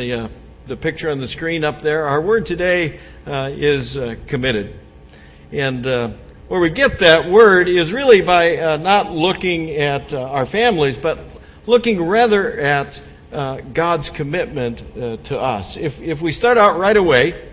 [0.00, 0.28] the, uh,
[0.66, 2.08] the picture on the screen up there.
[2.08, 4.74] Our word today uh, is uh, committed.
[5.52, 6.12] And uh,
[6.48, 10.96] where we get that word is really by uh, not looking at uh, our families,
[10.96, 11.18] but
[11.66, 14.82] looking rather at God's commitment
[15.24, 15.76] to us.
[15.76, 17.48] If, if we start out right away,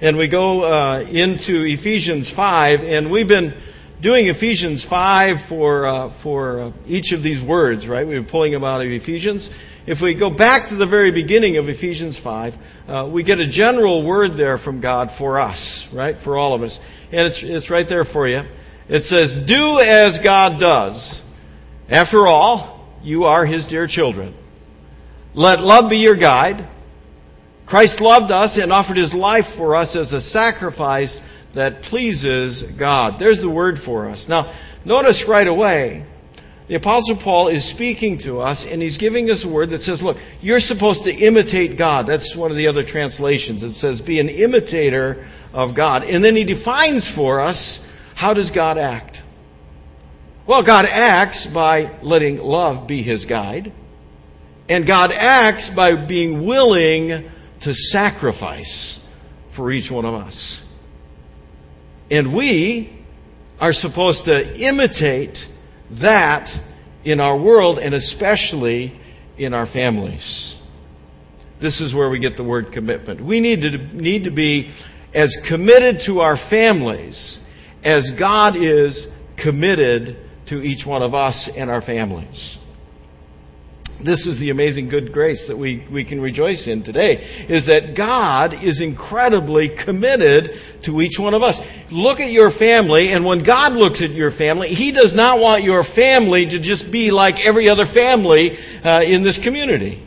[0.00, 3.54] and we go into Ephesians 5, and we've been
[4.02, 8.04] doing Ephesians 5 for, uh, for uh, each of these words, right?
[8.04, 9.48] We've been pulling them out of Ephesians.
[9.86, 13.46] If we go back to the very beginning of Ephesians 5, uh, we get a
[13.46, 16.16] general word there from God for us, right?
[16.16, 16.80] For all of us.
[17.12, 18.42] And it's, it's right there for you.
[18.88, 21.24] It says, Do as God does.
[21.88, 24.34] After all, you are His dear children.
[25.32, 26.66] Let love be your guide.
[27.66, 31.24] Christ loved us and offered His life for us as a sacrifice
[31.54, 33.18] that pleases God.
[33.18, 34.28] There's the word for us.
[34.28, 34.48] Now,
[34.84, 36.04] notice right away,
[36.68, 40.02] the Apostle Paul is speaking to us and he's giving us a word that says,
[40.02, 42.06] look, you're supposed to imitate God.
[42.06, 43.62] That's one of the other translations.
[43.62, 46.04] It says, be an imitator of God.
[46.04, 49.20] And then he defines for us, how does God act?
[50.46, 53.72] Well, God acts by letting love be his guide.
[54.68, 58.98] And God acts by being willing to sacrifice
[59.50, 60.61] for each one of us.
[62.12, 62.92] And we
[63.58, 65.48] are supposed to imitate
[65.92, 66.60] that
[67.04, 68.94] in our world and especially
[69.38, 70.60] in our families.
[71.58, 73.22] This is where we get the word commitment.
[73.22, 74.72] We need to, need to be
[75.14, 77.42] as committed to our families
[77.82, 82.61] as God is committed to each one of us and our families
[84.02, 87.94] this is the amazing good grace that we, we can rejoice in today, is that
[87.94, 91.60] God is incredibly committed to each one of us.
[91.90, 95.64] Look at your family, and when God looks at your family, He does not want
[95.64, 100.00] your family to just be like every other family uh, in this community.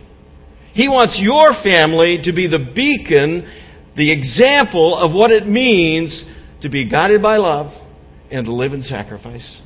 [0.74, 3.46] He wants your family to be the beacon,
[3.96, 7.82] the example of what it means to be guided by love
[8.30, 9.62] and to live in sacrifice.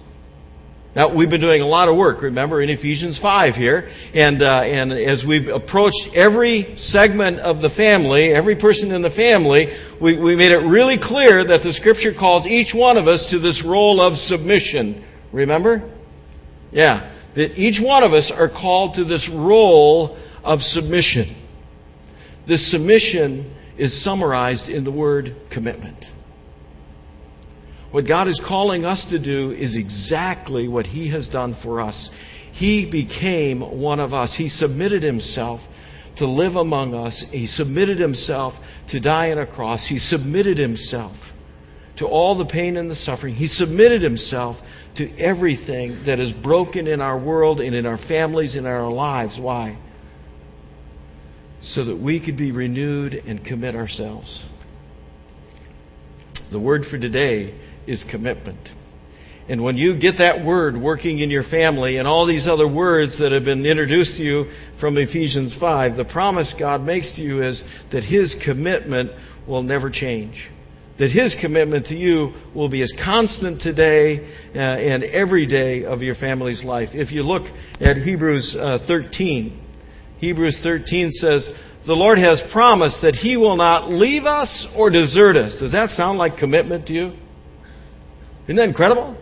[0.96, 3.90] Now, we've been doing a lot of work, remember, in Ephesians 5 here.
[4.16, 9.12] And, uh, and as we've approached every segment of the family, every person in the
[9.12, 13.28] family, we, we made it really clear that the Scripture calls each one of us
[13.28, 15.04] to this role of submission.
[15.32, 15.88] Remember?
[16.72, 17.08] Yeah.
[17.36, 21.28] That each one of us are called to this role of submission.
[22.48, 26.12] This submission is summarized in the word commitment.
[27.92, 32.12] What God is calling us to do is exactly what He has done for us.
[32.52, 34.34] He became one of us.
[34.34, 35.68] He submitted Himself
[36.18, 37.22] to live among us.
[37.22, 39.88] He submitted Himself to die on a cross.
[39.88, 41.34] He submitted Himself
[41.96, 43.34] to all the pain and the suffering.
[43.34, 44.62] He submitted Himself
[44.96, 48.92] to everything that is broken in our world and in our families and in our
[48.92, 49.40] lives.
[49.40, 49.78] Why?
[51.62, 54.46] So that we could be renewed and commit ourselves.
[56.52, 57.54] The word for today
[57.90, 58.70] is commitment.
[59.50, 63.18] And when you get that word working in your family and all these other words
[63.18, 67.42] that have been introduced to you from Ephesians 5, the promise God makes to you
[67.42, 69.12] is that His commitment
[69.48, 70.52] will never change.
[70.98, 76.04] That His commitment to you will be as constant today uh, and every day of
[76.04, 76.94] your family's life.
[76.94, 77.52] If you look
[77.82, 79.60] at Hebrews uh, 13,
[80.20, 85.38] Hebrews 13 says, the Lord has promised that He will not leave us or desert
[85.38, 85.60] us.
[85.60, 87.14] Does that sound like commitment to you?
[88.50, 89.16] Isn't that incredible?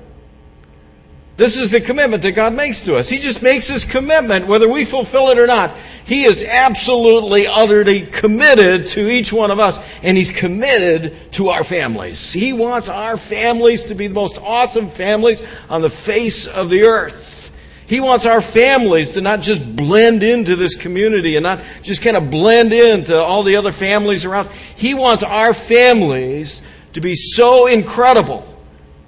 [1.35, 3.09] This is the commitment that God makes to us.
[3.09, 5.75] He just makes this commitment whether we fulfill it or not.
[6.05, 11.65] He is absolutely, utterly committed to each one of us, and He's committed to our
[11.65, 12.31] families.
[12.31, 16.83] He wants our families to be the most awesome families on the face of the
[16.83, 17.51] earth.
[17.85, 22.15] He wants our families to not just blend into this community and not just kind
[22.15, 24.47] of blend into all the other families around.
[24.77, 26.61] He wants our families
[26.93, 28.53] to be so incredible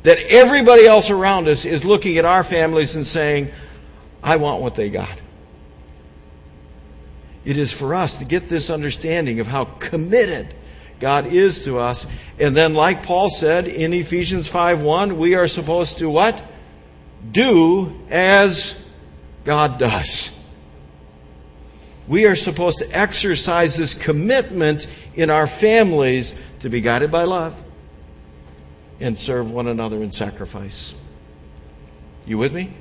[0.04, 3.52] that everybody else around us is looking at our families and saying,
[4.24, 5.22] I want what they got.
[7.46, 10.54] It is for us to get this understanding of how committed
[11.00, 12.06] God is to us.
[12.38, 16.42] And then, like Paul said in Ephesians 5 1, we are supposed to what?
[17.32, 18.90] Do as
[19.46, 20.36] God does.
[22.08, 27.62] We are supposed to exercise this commitment in our families to be guided by love
[29.00, 30.94] and serve one another in sacrifice.
[32.26, 32.74] You with me?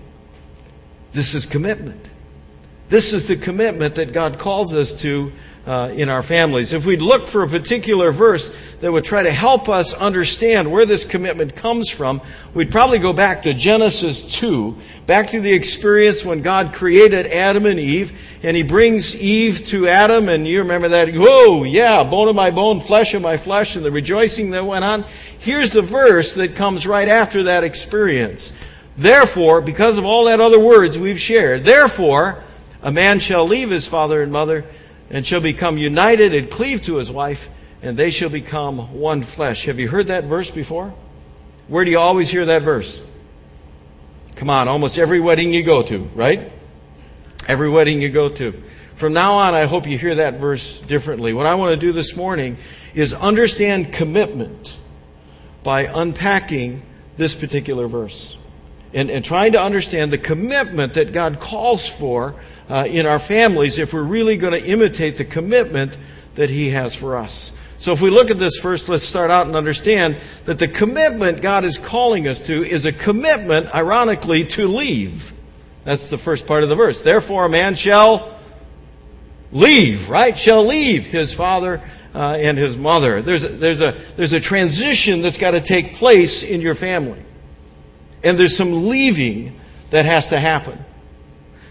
[1.12, 2.09] This is commitment.
[2.88, 5.32] This is the commitment that God calls us to
[5.67, 6.73] uh, in our families.
[6.73, 10.87] If we'd look for a particular verse that would try to help us understand where
[10.87, 12.23] this commitment comes from,
[12.55, 17.67] we'd probably go back to Genesis 2, back to the experience when God created Adam
[17.67, 22.29] and Eve, and He brings Eve to Adam, and you remember that, whoa, yeah, bone
[22.29, 25.05] of my bone, flesh of my flesh, and the rejoicing that went on.
[25.41, 28.55] Here's the verse that comes right after that experience.
[28.96, 32.43] Therefore, because of all that other words we've shared, therefore,
[32.82, 34.64] a man shall leave his father and mother
[35.10, 37.48] and shall become united and cleave to his wife,
[37.82, 39.64] and they shall become one flesh.
[39.66, 40.92] Have you heard that verse before?
[41.69, 43.04] Where do you always hear that verse?
[44.36, 46.52] Come on, almost every wedding you go to, right?
[47.46, 48.62] Every wedding you go to.
[48.94, 51.32] From now on, I hope you hear that verse differently.
[51.32, 52.58] What I want to do this morning
[52.94, 54.76] is understand commitment
[55.62, 56.82] by unpacking
[57.16, 58.36] this particular verse
[58.93, 62.35] and, and trying to understand the commitment that God calls for
[62.69, 65.96] uh, in our families if we're really going to imitate the commitment
[66.35, 67.56] that He has for us.
[67.79, 71.43] So if we look at this first, let's start out and understand that the commitment
[71.43, 75.32] God is calling us to is a commitment, ironically, to leave.
[75.84, 77.00] That's the first part of the verse.
[77.00, 78.37] Therefore, a man shall
[79.52, 80.37] leave, right?
[80.37, 81.81] Shall leave his father
[82.14, 83.23] uh, and his mother.
[83.23, 87.23] There's a, there's a there's a transition that's got to take place in your family,
[88.23, 89.59] and there's some leaving
[89.91, 90.79] that has to happen.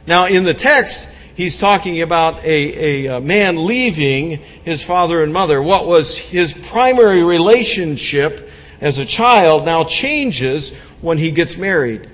[0.06, 5.62] Now, in the text, he's talking about a, a, man leaving his father and mother.
[5.62, 8.50] What was his primary relationship
[8.82, 12.10] as a child now changes when he gets married.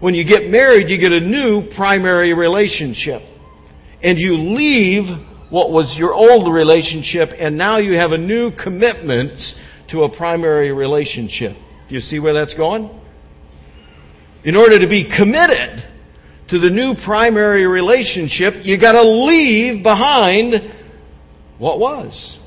[0.00, 3.22] When you get married, you get a new primary relationship.
[4.02, 5.10] And you leave
[5.50, 10.72] what was your old relationship, and now you have a new commitment to a primary
[10.72, 11.56] relationship.
[11.88, 12.88] Do you see where that's going?
[14.44, 15.82] In order to be committed,
[16.50, 20.68] to the new primary relationship, you got to leave behind
[21.58, 22.44] what was.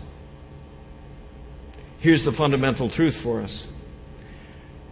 [1.99, 3.65] Here's the fundamental truth for us.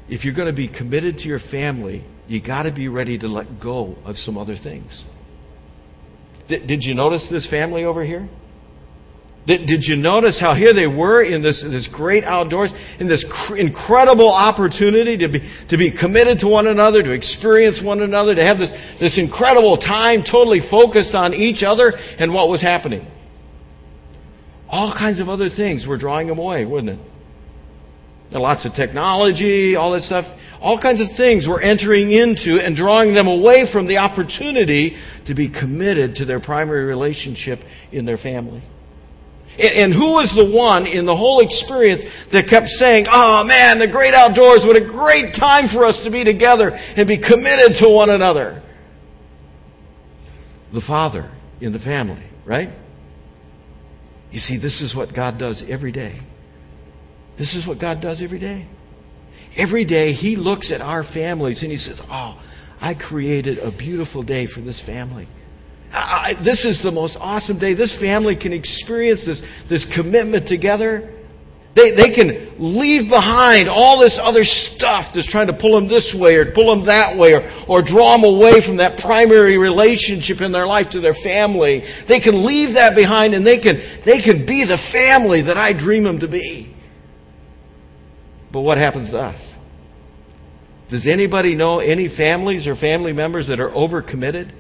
[0.08, 3.28] If you're going to be committed to your family, you got to be ready to
[3.28, 5.06] let go of some other things.
[6.48, 8.30] Did you notice this family over here?
[9.46, 13.24] Did, did you notice how here they were in this, this great outdoors, in this
[13.24, 18.36] cr- incredible opportunity to be, to be committed to one another, to experience one another,
[18.36, 23.06] to have this, this incredible time totally focused on each other and what was happening?
[24.70, 27.06] All kinds of other things were drawing them away, wouldn't it?
[28.32, 30.34] And lots of technology, all that stuff.
[30.62, 35.34] All kinds of things were entering into and drawing them away from the opportunity to
[35.34, 38.62] be committed to their primary relationship in their family.
[39.60, 43.88] And who was the one in the whole experience that kept saying, Oh man, the
[43.88, 47.90] great outdoors, what a great time for us to be together and be committed to
[47.90, 48.62] one another?
[50.72, 52.72] The father in the family, right?
[54.32, 56.18] You see, this is what God does every day.
[57.36, 58.66] This is what God does every day.
[59.58, 62.38] Every day He looks at our families and He says, Oh,
[62.80, 65.28] I created a beautiful day for this family.
[65.94, 67.74] I, this is the most awesome day.
[67.74, 71.12] This family can experience this, this commitment together.
[71.74, 76.14] They, they can leave behind all this other stuff that's trying to pull them this
[76.14, 80.42] way or pull them that way or, or draw them away from that primary relationship
[80.42, 81.86] in their life to their family.
[82.08, 85.72] They can leave that behind and they can, they can be the family that I
[85.72, 86.74] dream them to be.
[88.52, 89.58] But what happens to us?
[90.90, 94.52] Does anybody know any families or family members that are overcommitted?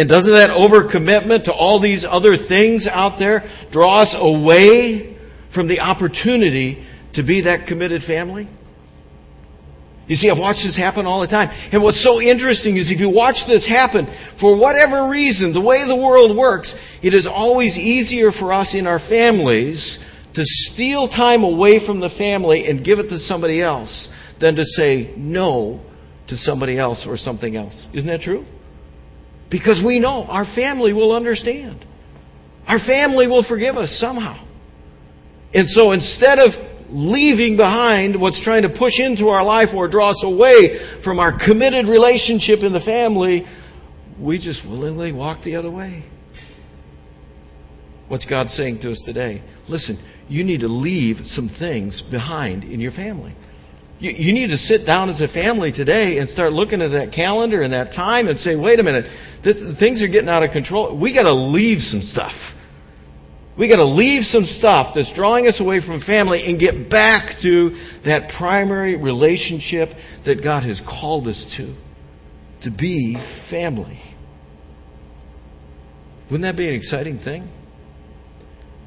[0.00, 5.14] And doesn't that overcommitment to all these other things out there draw us away
[5.50, 6.82] from the opportunity
[7.12, 8.48] to be that committed family?
[10.06, 11.50] You see, I've watched this happen all the time.
[11.70, 15.86] And what's so interesting is if you watch this happen, for whatever reason, the way
[15.86, 21.44] the world works, it is always easier for us in our families to steal time
[21.44, 25.82] away from the family and give it to somebody else than to say no
[26.28, 27.86] to somebody else or something else.
[27.92, 28.46] Isn't that true?
[29.50, 31.84] Because we know our family will understand.
[32.66, 34.36] Our family will forgive us somehow.
[35.52, 36.58] And so instead of
[36.92, 41.32] leaving behind what's trying to push into our life or draw us away from our
[41.32, 43.46] committed relationship in the family,
[44.18, 46.04] we just willingly walk the other way.
[48.08, 49.42] What's God saying to us today?
[49.68, 49.96] Listen,
[50.28, 53.32] you need to leave some things behind in your family.
[54.00, 57.12] You, you need to sit down as a family today and start looking at that
[57.12, 59.06] calendar and that time and say, wait a minute,
[59.42, 60.94] this, things are getting out of control.
[60.96, 62.56] We got to leave some stuff.
[63.56, 67.38] We got to leave some stuff that's drawing us away from family and get back
[67.40, 71.74] to that primary relationship that God has called us to.
[72.62, 73.98] to be family.
[76.30, 77.48] Wouldn't that be an exciting thing?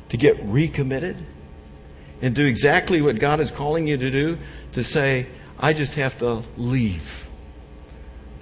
[0.10, 1.17] To get recommitted
[2.22, 4.38] and do exactly what God is calling you to do
[4.73, 5.27] to say,
[5.59, 7.27] I just have to leave.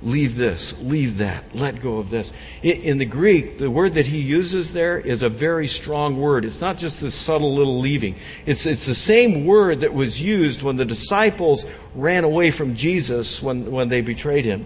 [0.04, 2.34] Leave this, leave that, let go of this.
[2.64, 6.44] In the Greek, the word that he uses there is a very strong word.
[6.44, 8.16] It's not just this subtle little leaving.
[8.48, 13.44] It's, it's the same word that was used when the disciples ran away from Jesus
[13.44, 14.66] when, when they betrayed him.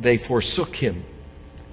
[0.00, 1.04] They forsook him.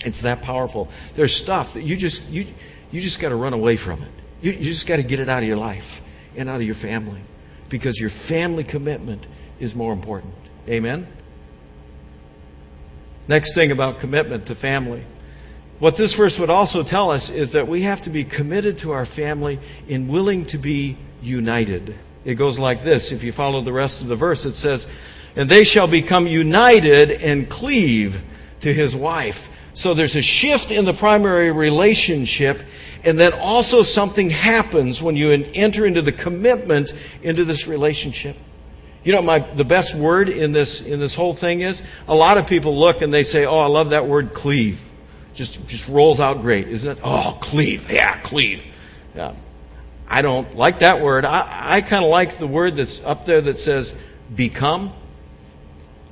[0.06, 0.90] It's that powerful.
[1.16, 2.46] There's stuff that you just you
[2.92, 4.12] you just got to run away from it.
[4.42, 6.02] You, you just got to get it out of your life
[6.36, 7.22] and out of your family
[7.72, 9.26] because your family commitment
[9.60, 10.34] is more important.
[10.68, 11.08] Amen.
[13.28, 15.04] Next thing about commitment to family.
[15.80, 18.92] What this verse would also tell us is that we have to be committed to
[18.92, 21.96] our family in willing to be united.
[22.26, 23.14] It goes like this.
[23.14, 24.86] If you follow the rest of the verse, it says,
[25.38, 28.22] And they shall become united and cleave
[28.60, 29.50] to his wife.
[29.74, 32.62] So there's a shift in the primary relationship,
[33.04, 38.36] and then also something happens when you enter into the commitment into this relationship.
[39.04, 42.38] You know, my the best word in this in this whole thing is a lot
[42.38, 44.80] of people look and they say, "Oh, I love that word cleave."
[45.34, 47.02] Just just rolls out great, isn't it?
[47.04, 48.66] Oh, cleave, yeah, cleave.
[49.16, 49.34] Yeah.
[50.08, 51.26] I don't like that word.
[51.26, 54.00] I, I kind of like the word that's up there that says
[54.36, 54.94] become.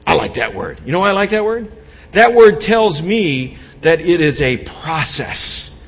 [0.08, 0.80] I like that word.
[0.86, 1.72] You know why I like that word?
[2.14, 5.79] That word tells me that it is a process.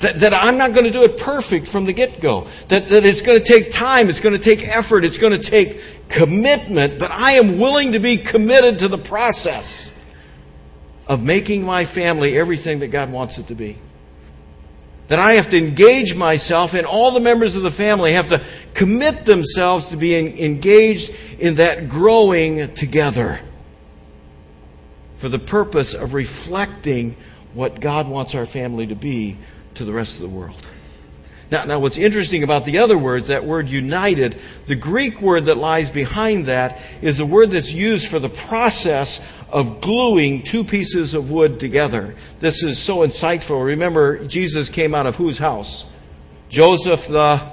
[0.00, 2.48] That, that I'm not going to do it perfect from the get go.
[2.68, 5.38] That, that it's going to take time, it's going to take effort, it's going to
[5.38, 9.96] take commitment, but I am willing to be committed to the process
[11.06, 13.78] of making my family everything that God wants it to be.
[15.08, 18.42] That I have to engage myself, and all the members of the family have to
[18.74, 23.40] commit themselves to being engaged in that growing together
[25.16, 27.16] for the purpose of reflecting
[27.54, 29.38] what God wants our family to be
[29.76, 30.60] to the rest of the world.
[31.48, 35.56] Now, now, what's interesting about the other words, that word united, the Greek word that
[35.56, 41.14] lies behind that is a word that's used for the process of gluing two pieces
[41.14, 42.16] of wood together.
[42.40, 43.64] This is so insightful.
[43.64, 45.88] Remember, Jesus came out of whose house?
[46.48, 47.52] Joseph the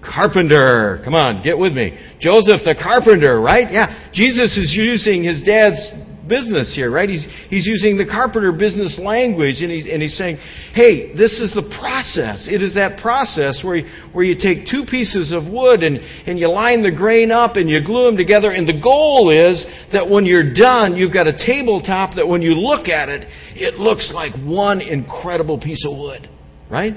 [0.00, 0.98] carpenter.
[1.04, 1.96] Come on, get with me.
[2.18, 3.70] Joseph the carpenter, right?
[3.70, 3.92] Yeah.
[4.10, 5.92] Jesus is using his dad's
[6.26, 7.08] business here, right?
[7.08, 10.38] He's, he's using the carpenter business language and he's, and he's saying,
[10.72, 12.48] hey, this is the process.
[12.48, 16.38] It is that process where you, where you take two pieces of wood and, and
[16.38, 18.50] you line the grain up and you glue them together.
[18.50, 22.54] And the goal is that when you're done, you've got a tabletop that when you
[22.54, 26.26] look at it, it looks like one incredible piece of wood,
[26.68, 26.94] right?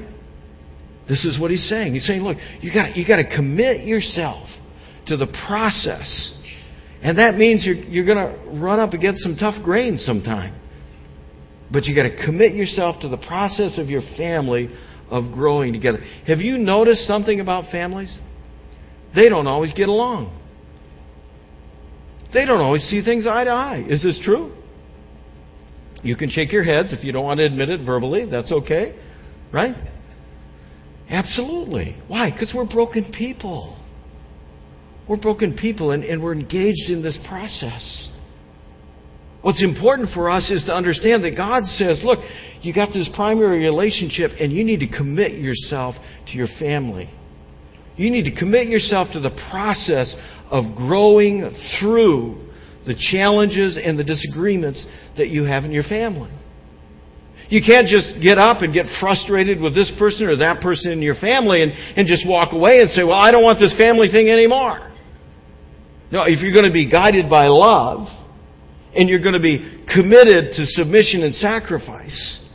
[1.07, 1.93] This is what he's saying.
[1.93, 4.62] He's saying, look, you got you got to commit yourself
[5.05, 6.38] to the process
[7.01, 10.53] and that means you're, you're going to run up against some tough grain sometime.
[11.72, 14.70] But you got to commit yourself to the process of your family
[15.10, 16.03] of growing together.
[16.25, 18.20] Have you noticed something about families?
[19.13, 20.32] They don't always get along.
[22.32, 23.86] They don't always see things eye to eye.
[23.88, 24.56] Is this true?
[26.03, 28.25] You can shake your heads if you don't want to admit it verbally.
[28.25, 28.94] That's okay.
[29.51, 29.75] Right?
[31.10, 31.96] Absolutely.
[32.08, 32.29] Why?
[32.29, 33.75] Because we're broken people.
[35.10, 38.16] We're broken people and, and we're engaged in this process.
[39.42, 42.24] What's important for us is to understand that God says, look,
[42.62, 47.10] you got this primary relationship and you need to commit yourself to your family.
[47.98, 52.48] You need to commit yourself to the process of growing through
[52.84, 56.30] the challenges and the disagreements that you have in your family.
[57.50, 61.01] You can't just get up and get frustrated with this person or that person in
[61.01, 64.08] your family and, and just walk away and say, well, I don't want this family
[64.08, 64.80] thing anymore.
[66.12, 68.16] No, if you're going to be guided by love
[68.96, 72.46] and you're going to be committed to submission and sacrifice,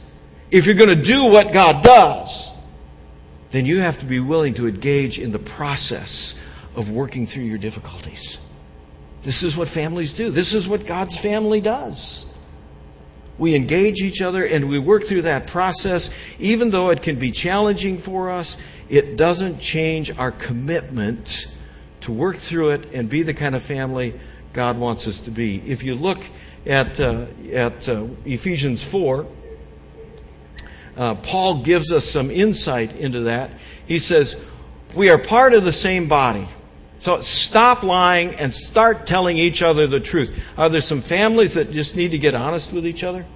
[0.50, 2.52] if you're going to do what God does,
[3.50, 6.40] then you have to be willing to engage in the process
[6.74, 8.38] of working through your difficulties.
[9.22, 10.30] This is what families do.
[10.30, 12.32] This is what God's family does.
[13.38, 16.14] We engage each other and we work through that process.
[16.38, 21.46] Even though it can be challenging for us, it doesn't change our commitment
[22.04, 24.18] to work through it and be the kind of family
[24.52, 25.56] God wants us to be.
[25.56, 26.24] If you look
[26.66, 29.26] at, uh, at uh, Ephesians 4,
[30.96, 33.50] uh, Paul gives us some insight into that.
[33.86, 34.42] He says,
[34.94, 36.46] We are part of the same body.
[36.98, 40.40] So stop lying and start telling each other the truth.
[40.56, 43.26] Are there some families that just need to get honest with each other?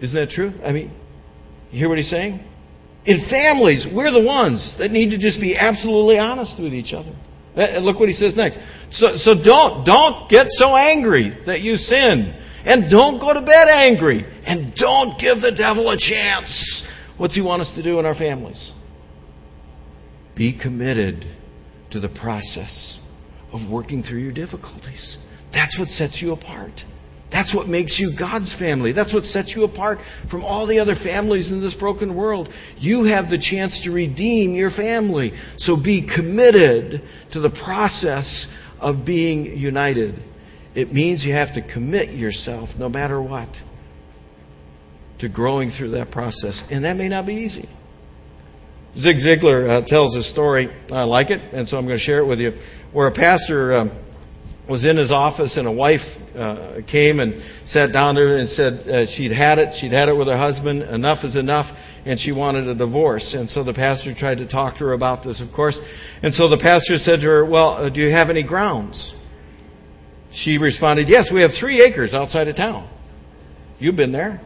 [0.00, 0.52] Isn't that true?
[0.64, 0.90] I mean,
[1.70, 2.42] you hear what he's saying?
[3.08, 7.10] In families, we're the ones that need to just be absolutely honest with each other.
[7.56, 8.58] Uh, look what he says next.
[8.90, 12.34] So, so don't, don't get so angry that you sin.
[12.66, 14.26] And don't go to bed angry.
[14.44, 16.86] And don't give the devil a chance.
[17.16, 18.74] What's he want us to do in our families?
[20.34, 21.24] Be committed
[21.88, 23.00] to the process
[23.54, 25.16] of working through your difficulties.
[25.52, 26.84] That's what sets you apart.
[27.30, 28.92] That's what makes you God's family.
[28.92, 32.48] That's what sets you apart from all the other families in this broken world.
[32.78, 35.34] You have the chance to redeem your family.
[35.56, 40.22] So be committed to the process of being united.
[40.74, 43.62] It means you have to commit yourself, no matter what,
[45.18, 46.70] to growing through that process.
[46.70, 47.68] And that may not be easy.
[48.96, 50.70] Zig Ziglar uh, tells a story.
[50.90, 52.58] I like it, and so I'm going to share it with you,
[52.92, 53.74] where a pastor.
[53.74, 53.90] Um,
[54.68, 58.86] was in his office and a wife uh, came and sat down there and said
[58.86, 59.72] uh, she'd had it.
[59.72, 60.82] She'd had it with her husband.
[60.82, 61.72] Enough is enough.
[62.04, 63.32] And she wanted a divorce.
[63.32, 65.80] And so the pastor tried to talk to her about this, of course.
[66.22, 69.16] And so the pastor said to her, Well, uh, do you have any grounds?
[70.30, 72.86] She responded, Yes, we have three acres outside of town.
[73.80, 74.40] You've been there.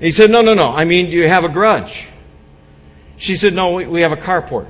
[0.00, 0.72] He said, No, no, no.
[0.72, 2.08] I mean, do you have a grudge?
[3.18, 4.68] She said, No, we, we have a carport.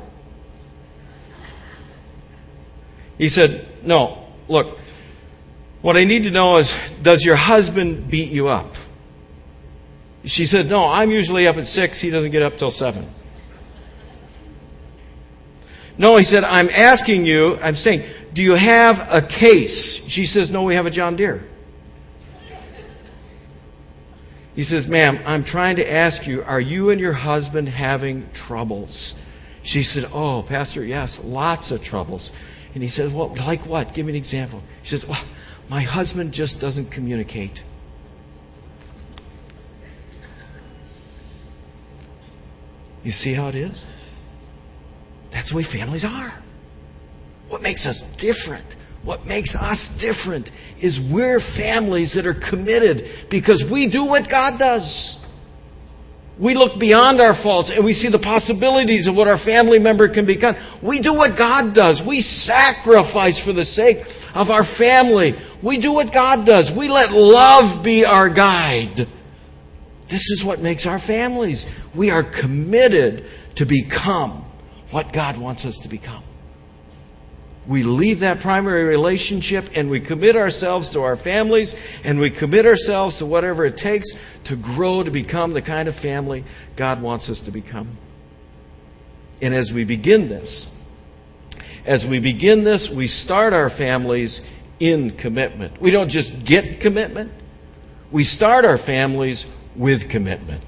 [3.18, 4.78] He said, No, look,
[5.82, 8.74] what I need to know is does your husband beat you up?
[10.24, 12.00] She said, No, I'm usually up at 6.
[12.00, 13.06] He doesn't get up till 7.
[15.98, 20.06] No, he said, I'm asking you, I'm saying, do you have a case?
[20.06, 21.44] She says, No, we have a John Deere.
[24.54, 29.20] He says, Ma'am, I'm trying to ask you, are you and your husband having troubles?
[29.62, 32.32] She said, Oh, Pastor, yes, lots of troubles.
[32.78, 33.92] And he says, Well, like what?
[33.92, 34.62] Give me an example.
[34.84, 35.20] She says, Well,
[35.68, 37.60] my husband just doesn't communicate.
[43.02, 43.84] You see how it is?
[45.30, 46.32] That's the way families are.
[47.48, 48.76] What makes us different?
[49.02, 54.60] What makes us different is we're families that are committed because we do what God
[54.60, 55.27] does.
[56.38, 60.08] We look beyond our faults and we see the possibilities of what our family member
[60.08, 60.56] can become.
[60.80, 62.00] We do what God does.
[62.00, 64.04] We sacrifice for the sake
[64.34, 65.34] of our family.
[65.62, 66.70] We do what God does.
[66.70, 69.08] We let love be our guide.
[70.08, 71.66] This is what makes our families.
[71.94, 74.44] We are committed to become
[74.90, 76.22] what God wants us to become
[77.68, 82.64] we leave that primary relationship and we commit ourselves to our families and we commit
[82.64, 86.44] ourselves to whatever it takes to grow to become the kind of family
[86.76, 87.98] God wants us to become.
[89.42, 90.74] And as we begin this,
[91.84, 94.42] as we begin this, we start our families
[94.80, 95.78] in commitment.
[95.78, 97.30] We don't just get commitment,
[98.10, 100.67] we start our families with commitment.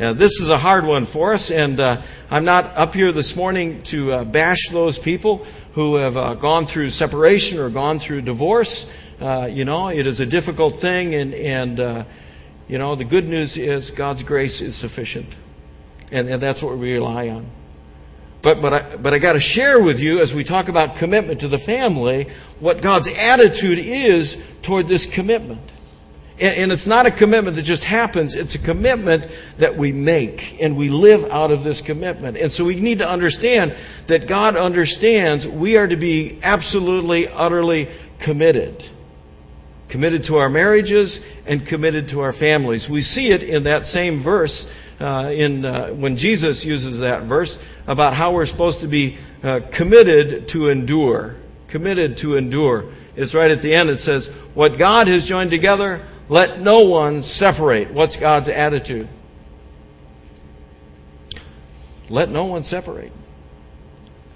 [0.00, 3.36] Now, this is a hard one for us, and uh, I'm not up here this
[3.36, 8.22] morning to uh, bash those people who have uh, gone through separation or gone through
[8.22, 8.90] divorce.
[9.20, 12.04] Uh, you know, it is a difficult thing, and, and uh,
[12.66, 15.26] you know, the good news is God's grace is sufficient,
[16.10, 17.44] and, and that's what we rely on.
[18.40, 21.40] But, but I, but I got to share with you as we talk about commitment
[21.40, 25.60] to the family what God's attitude is toward this commitment.
[26.40, 29.26] And it's not a commitment that just happens, it's a commitment
[29.56, 32.38] that we make, and we live out of this commitment.
[32.38, 33.74] And so we need to understand
[34.06, 37.88] that God understands we are to be absolutely, utterly
[38.20, 38.82] committed.
[39.90, 42.88] Committed to our marriages and committed to our families.
[42.88, 47.62] We see it in that same verse uh, in uh, when Jesus uses that verse
[47.86, 51.36] about how we're supposed to be uh, committed to endure.
[51.68, 52.86] Committed to endure.
[53.16, 53.90] It's right at the end.
[53.90, 57.90] It says, "What God has joined together, let no one separate.
[57.90, 59.08] What's God's attitude?
[62.08, 63.10] Let no one separate.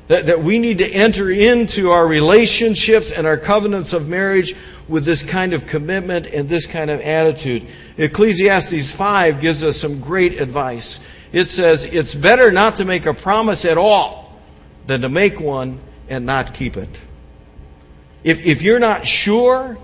[0.09, 4.57] That, that we need to enter into our relationships and our covenants of marriage
[4.89, 7.69] with this kind of commitment and this kind of attitude.
[7.97, 10.99] Ecclesiastes 5 gives us some great advice.
[11.33, 14.37] It says, It's better not to make a promise at all
[14.87, 15.79] than to make one
[16.09, 17.01] and not keep it.
[18.25, 19.79] If, if you're not sure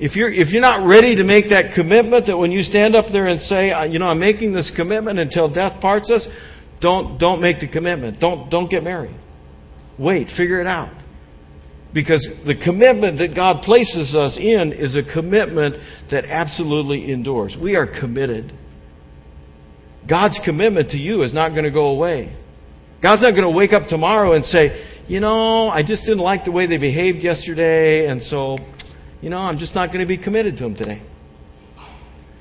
[0.00, 3.08] if you're, if you're not ready to make that commitment, that when you stand up
[3.08, 6.34] there and say, you know, I'm making this commitment until death parts us,
[6.80, 8.18] don't, don't make the commitment.
[8.18, 9.14] Don't, don't get married.
[9.98, 10.88] Wait, figure it out.
[11.92, 17.58] Because the commitment that God places us in is a commitment that absolutely endures.
[17.58, 18.50] We are committed.
[20.06, 22.32] God's commitment to you is not going to go away.
[23.02, 26.44] God's not going to wake up tomorrow and say, you know, I just didn't like
[26.44, 28.56] the way they behaved yesterday, and so
[29.20, 31.02] you know, I'm just not going to be committed to him today.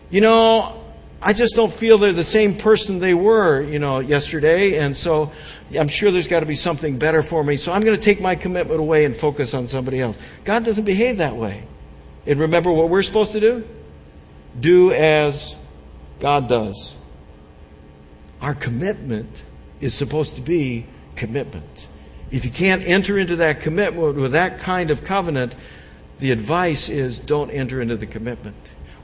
[0.09, 0.83] You know,
[1.21, 5.31] I just don't feel they're the same person they were, you know, yesterday, and so
[5.77, 8.21] I'm sure there's got to be something better for me, so I'm going to take
[8.21, 10.17] my commitment away and focus on somebody else.
[10.45, 11.63] God doesn't behave that way.
[12.25, 13.67] And remember what we're supposed to do?
[14.59, 15.55] Do as
[16.19, 16.95] God does.
[18.41, 19.43] Our commitment
[19.81, 21.87] is supposed to be commitment.
[22.31, 25.55] If you can't enter into that commitment with that kind of covenant,
[26.19, 28.55] the advice is don't enter into the commitment.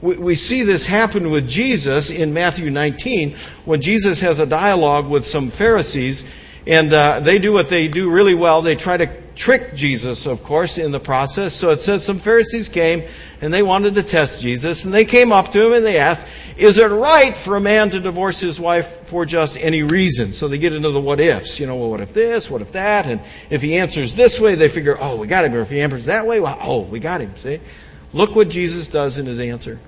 [0.02, 5.26] We, see this happen with Jesus in Matthew 19 when Jesus has a dialogue with
[5.26, 6.30] some Pharisees
[6.66, 8.60] and uh, they do what they do really well.
[8.60, 11.54] They try to trick Jesus, of course, in the process.
[11.54, 13.04] So it says some Pharisees came
[13.40, 14.86] and they wanted to test Jesus.
[14.86, 17.90] And they came up to him and they asked, Is it right for a man
[17.90, 20.32] to divorce his wife for just any reason?
[20.32, 21.60] So they get into the what ifs.
[21.60, 22.50] You know, well, what if this?
[22.50, 23.06] What if that?
[23.06, 23.20] And
[23.50, 25.54] if he answers this way, they figure, Oh, we got him.
[25.54, 27.36] Or if he answers that way, well, oh, we got him.
[27.36, 27.60] See?
[28.12, 29.78] Look what Jesus does in his answer.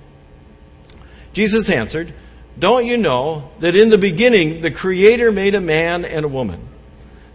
[1.33, 2.13] Jesus answered,
[2.59, 6.61] Don't you know that in the beginning the Creator made a man and a woman?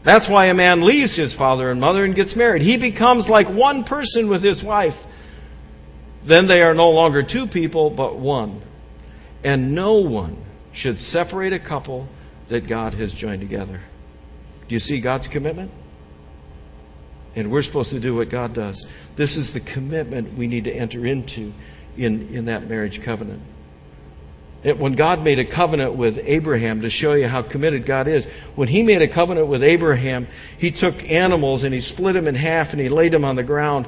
[0.03, 2.61] That's why a man leaves his father and mother and gets married.
[2.61, 5.01] He becomes like one person with his wife.
[6.25, 8.61] Then they are no longer two people, but one.
[9.43, 10.37] And no one
[10.73, 12.07] should separate a couple
[12.49, 13.79] that God has joined together.
[14.67, 15.71] Do you see God's commitment?
[17.35, 18.89] And we're supposed to do what God does.
[19.15, 21.53] This is the commitment we need to enter into
[21.97, 23.41] in, in that marriage covenant.
[24.63, 28.27] It, when God made a covenant with Abraham to show you how committed God is,
[28.55, 32.35] when He made a covenant with Abraham, He took animals and He split them in
[32.35, 33.87] half and He laid them on the ground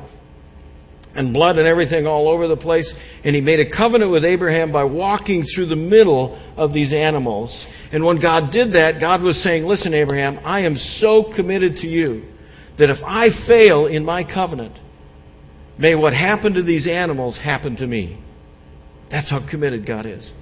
[1.15, 2.93] and blood and everything all over the place.
[3.23, 7.71] And He made a covenant with Abraham by walking through the middle of these animals.
[7.93, 11.89] And when God did that, God was saying, Listen, Abraham, I am so committed to
[11.89, 12.25] you
[12.75, 14.75] that if I fail in my covenant,
[15.77, 18.17] may what happened to these animals happen to me.
[19.07, 20.33] That's how committed God is.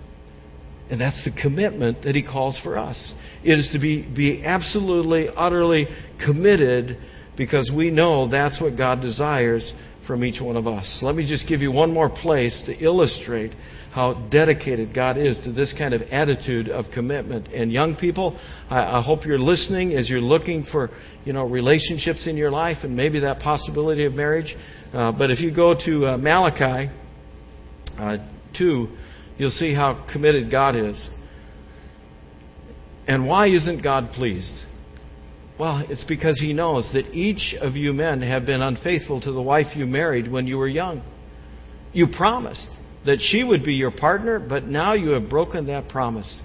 [0.94, 3.16] And that's the commitment that he calls for us.
[3.44, 5.88] It is to be, be absolutely, utterly
[6.20, 6.98] committed
[7.36, 11.02] because we know that's what God desires from each one of us.
[11.02, 13.54] Let me just give you one more place to illustrate
[13.90, 17.50] how dedicated God is to this kind of attitude of commitment.
[17.52, 18.36] And young people,
[18.70, 20.92] I, I hope you're listening as you're looking for,
[21.26, 24.56] you know, relationships in your life and maybe that possibility of marriage.
[24.94, 26.92] Uh, but if you go to uh, Malachi
[27.98, 28.20] uh,
[28.54, 28.92] 2,
[29.38, 31.10] you'll see how committed God is.
[33.08, 34.64] And why isn't God pleased?
[35.58, 39.42] Well, it's because He knows that each of you men have been unfaithful to the
[39.42, 41.02] wife you married when you were young.
[41.92, 46.42] You promised that she would be your partner, but now you have broken that promise.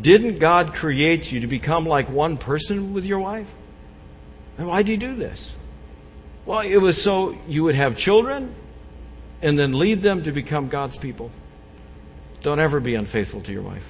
[0.00, 3.50] Didn't God create you to become like one person with your wife?
[4.56, 5.54] And why did He do this?
[6.46, 8.54] Well, it was so you would have children
[9.42, 11.30] and then lead them to become God's people.
[12.42, 13.86] Don't ever be unfaithful to your wife.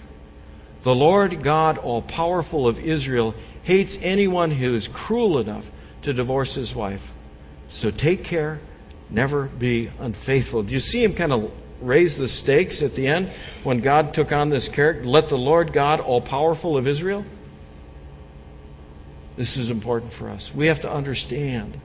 [0.83, 5.71] The Lord God, all powerful of Israel, hates anyone who is cruel enough
[6.03, 7.13] to divorce his wife.
[7.69, 8.61] So take care,
[9.11, 10.63] never be unfaithful.
[10.63, 13.31] Do you see him kind of raise the stakes at the end
[13.63, 15.05] when God took on this character?
[15.05, 17.25] Let the Lord God, all powerful of Israel.
[19.37, 20.53] This is important for us.
[20.55, 21.79] We have to understand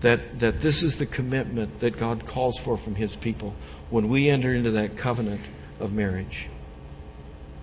[0.00, 3.54] that, that this is the commitment that God calls for from his people
[3.90, 5.40] when we enter into that covenant
[5.80, 6.48] of marriage.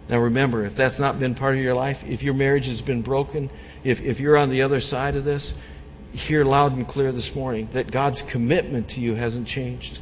[0.10, 3.02] Now remember, if that's not been part of your life, if your marriage has been
[3.02, 3.50] broken,
[3.84, 5.60] if, if you're on the other side of this,
[6.14, 10.00] hear loud and clear this morning that God's commitment to you hasn't changed.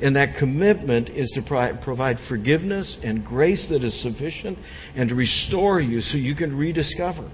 [0.00, 4.58] And that commitment is to provide forgiveness and grace that is sufficient
[4.96, 7.28] and to restore you so you can rediscover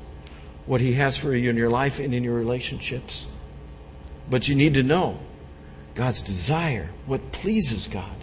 [0.67, 3.27] what He has for you in your life and in your relationships.
[4.29, 5.19] But you need to know
[5.95, 8.17] God's desire, what pleases God,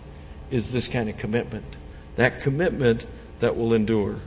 [0.51, 1.74] is this kind of commitment
[2.15, 3.05] that commitment
[3.39, 4.17] that will endure.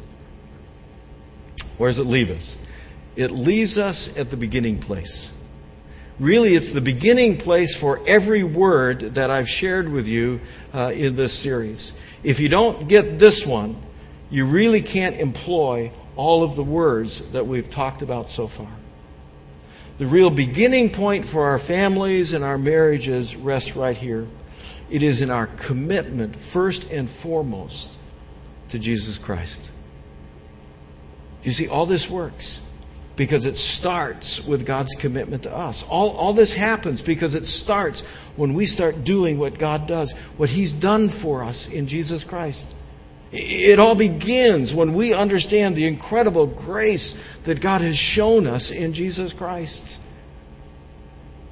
[1.77, 2.59] Where does it leave us?
[3.17, 5.33] It leaves us at the beginning place.
[6.19, 10.41] Really, it's the beginning place for every word that I've shared with you
[10.75, 11.93] uh, in this series.
[12.25, 13.77] If you don't get this one,
[14.29, 18.71] you really can't employ all of the words that we've talked about so far.
[19.99, 24.27] The real beginning point for our families and our marriages rests right here.
[24.91, 27.97] It is in our commitment, first and foremost,
[28.71, 29.71] to Jesus Christ.
[31.43, 32.61] You see, all this works
[33.19, 35.83] because it starts with God's commitment to us.
[35.83, 38.03] All, all this happens because it starts
[38.37, 42.75] when we start doing what God does, what He's done for us in Jesus Christ.
[43.31, 48.95] It all begins when we understand the incredible grace that God has shown us in
[48.95, 50.01] Jesus Christ.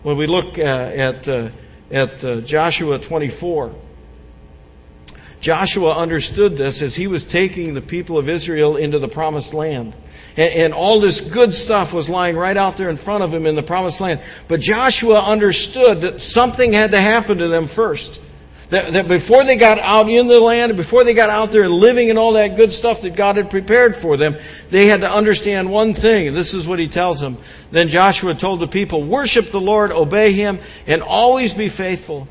[0.03, 1.51] When we look uh, at, uh,
[1.91, 3.75] at uh, Joshua 24,
[5.41, 9.95] Joshua understood this as he was taking the people of Israel into the promised land.
[10.37, 13.47] And, and, all this good stuff was lying right out there in front of him
[13.47, 14.21] in the promised land.
[14.49, 18.21] But Joshua understood that something had to happen to them first.
[18.71, 21.73] That, that before they got out in the land, before they got out there and
[21.73, 24.37] living in all that good stuff that God had prepared for them,
[24.71, 27.37] they had to understand one thing, and this is what he tells them.
[27.71, 32.27] Then Joshua told the people, Worship the Lord, obey him, and always be faithful.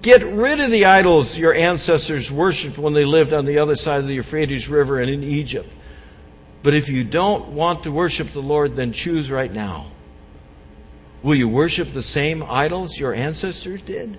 [0.00, 3.98] Get rid of the idols your ancestors worshipped when they lived on the other side
[3.98, 5.68] of the Euphrates River and in Egypt.
[6.62, 9.86] But if you don't want to worship the Lord, then choose right now.
[11.22, 14.18] Will you worship the same idols your ancestors did?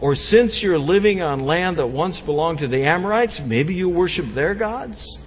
[0.00, 4.26] Or since you're living on land that once belonged to the Amorites, maybe you worship
[4.26, 5.18] their gods?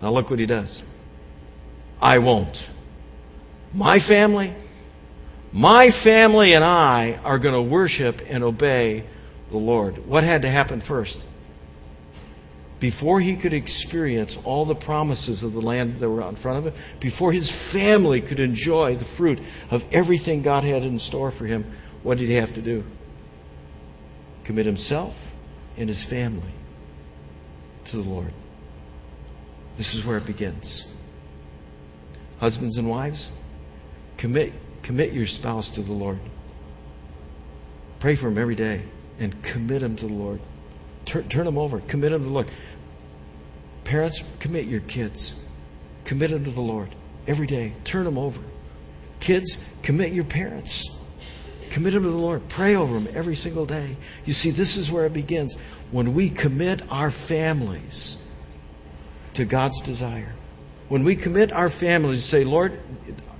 [0.00, 0.82] Now look what he does.
[2.00, 2.68] I won't.
[3.72, 4.54] My family,
[5.52, 9.04] my family and I are going to worship and obey
[9.50, 10.06] the Lord.
[10.06, 11.26] What had to happen first?
[12.78, 16.58] Before he could experience all the promises of the land that were out in front
[16.58, 21.30] of him, before his family could enjoy the fruit of everything God had in store
[21.30, 21.64] for him,
[22.02, 22.84] what did he have to do?
[24.44, 25.32] Commit himself
[25.76, 26.52] and his family
[27.86, 28.32] to the Lord.
[29.76, 30.92] This is where it begins.
[32.38, 33.30] Husbands and wives,
[34.16, 34.52] commit,
[34.82, 36.18] commit your spouse to the Lord.
[37.98, 38.82] Pray for him every day
[39.18, 40.40] and commit him to the Lord.
[41.06, 41.80] Turn, turn him over.
[41.80, 42.48] Commit him to the Lord.
[43.84, 45.40] Parents, commit your kids.
[46.04, 46.94] Commit them to the Lord
[47.26, 47.72] every day.
[47.84, 48.40] Turn them over.
[49.20, 50.84] Kids, commit your parents.
[51.74, 52.48] Commit them to the Lord.
[52.48, 53.96] Pray over them every single day.
[54.24, 55.56] You see, this is where it begins.
[55.90, 58.24] When we commit our families
[59.32, 60.32] to God's desire.
[60.88, 62.78] When we commit our families to say, Lord,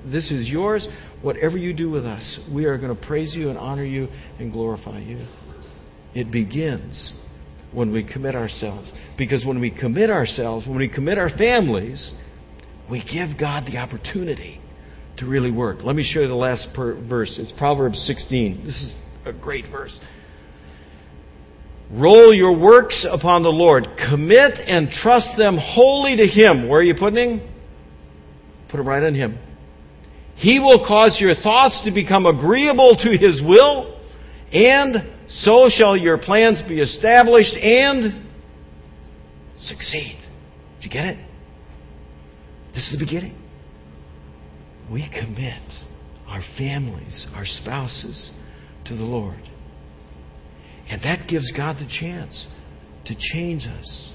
[0.04, 0.86] this is yours.
[1.22, 4.08] Whatever you do with us, we are going to praise you and honor you
[4.40, 5.20] and glorify you.
[6.12, 7.16] It begins
[7.70, 8.92] when we commit ourselves.
[9.16, 12.20] Because when we commit ourselves, when we commit our families,
[12.88, 14.60] we give God the opportunity
[15.16, 15.84] to really work.
[15.84, 17.38] Let me show you the last per- verse.
[17.38, 18.64] It's Proverbs 16.
[18.64, 20.00] This is a great verse.
[21.90, 23.96] Roll your works upon the Lord.
[23.96, 26.68] Commit and trust them wholly to Him.
[26.68, 27.48] Where are you putting Him?
[28.68, 29.38] Put them right on Him.
[30.34, 33.94] He will cause your thoughts to become agreeable to His will,
[34.52, 38.12] and so shall your plans be established and
[39.56, 40.16] succeed.
[40.80, 41.18] Did you get it?
[42.72, 43.36] This is the beginning
[44.90, 45.84] we commit
[46.28, 48.38] our families, our spouses
[48.84, 49.34] to the Lord.
[50.90, 52.52] And that gives God the chance
[53.04, 54.14] to change us,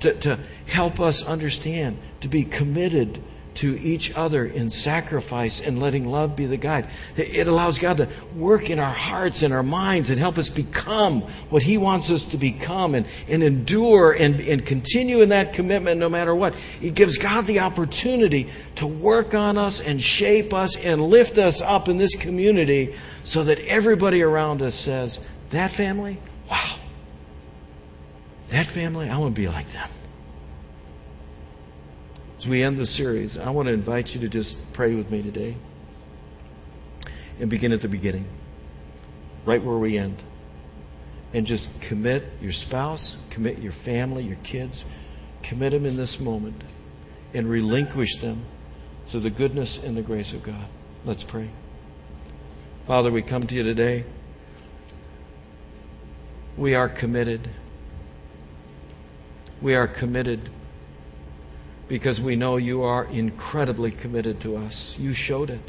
[0.00, 3.22] to, to help us understand, to be committed
[3.56, 6.86] to each other in sacrifice and letting love be the guide.
[7.16, 11.22] It allows God to work in our hearts and our minds and help us become
[11.50, 15.98] what He wants us to become and, and endure and, and continue in that commitment
[15.98, 16.54] no matter what.
[16.80, 21.62] It gives God the opportunity to work on us and shape us and lift us
[21.62, 26.18] up in this community so that everybody around us says, That family?
[26.50, 26.76] Wow.
[28.48, 29.88] That family, I want to be like them.
[32.38, 35.22] As we end the series, I want to invite you to just pray with me
[35.22, 35.56] today
[37.40, 38.26] and begin at the beginning,
[39.46, 40.22] right where we end.
[41.32, 44.84] And just commit your spouse, commit your family, your kids,
[45.42, 46.62] commit them in this moment
[47.34, 48.44] and relinquish them
[49.10, 50.64] to the goodness and the grace of God.
[51.04, 51.48] Let's pray.
[52.86, 54.04] Father, we come to you today.
[56.56, 57.48] We are committed.
[59.60, 60.40] We are committed
[61.88, 64.98] because we know you are incredibly committed to us.
[64.98, 65.60] You showed it.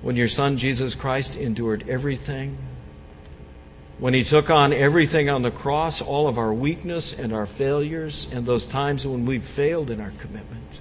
[0.00, 2.58] When your Son Jesus Christ endured everything,
[3.98, 8.32] when he took on everything on the cross, all of our weakness and our failures,
[8.32, 10.80] and those times when we've failed in our commitment,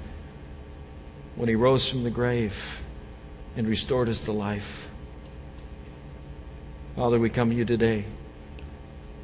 [1.36, 2.82] when he rose from the grave
[3.56, 4.90] and restored us to life.
[6.96, 8.06] Father, we come to you today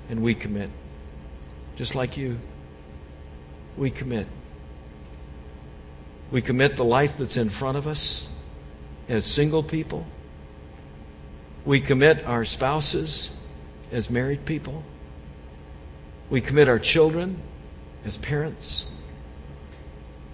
[0.10, 0.70] and we commit.
[1.76, 2.38] Just like you,
[3.78, 4.28] we commit.
[6.32, 8.28] We commit the life that's in front of us
[9.08, 10.06] as single people.
[11.66, 13.36] We commit our spouses
[13.92, 14.84] as married people.
[16.30, 17.42] We commit our children
[18.04, 18.94] as parents.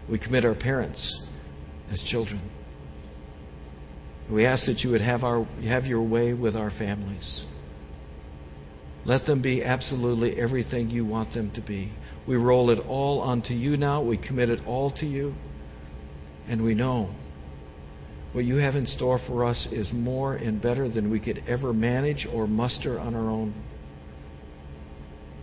[0.10, 1.28] We commit our parents
[1.92, 2.42] as children.
[4.30, 7.46] We ask that you would have, our, have your way with our families.
[9.06, 11.90] Let them be absolutely everything you want them to be.
[12.26, 14.02] We roll it all onto you now.
[14.02, 15.36] We commit it all to you.
[16.48, 17.10] And we know
[18.34, 21.72] what you have in store for us is more and better than we could ever
[21.72, 23.54] manage or muster on our own.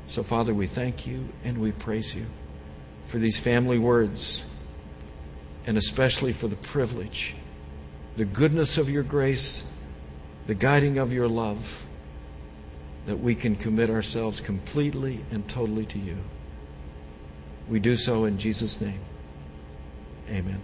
[0.06, 2.26] So, Father, we thank you and we praise you
[3.06, 4.44] for these family words,
[5.66, 7.34] and especially for the privilege,
[8.16, 9.70] the goodness of your grace,
[10.48, 11.84] the guiding of your love,
[13.06, 16.18] that we can commit ourselves completely and totally to you.
[17.68, 19.00] We do so in Jesus' name.
[20.28, 20.60] Amen.